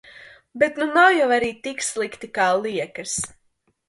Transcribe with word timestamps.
Bet 0.61 0.77
nu 0.83 0.85
nav 0.95 1.09
jau 1.17 1.27
arī 1.37 1.51
tik 1.67 1.83
slikti 1.87 2.31
kā 2.39 2.47
liekas. 2.63 3.15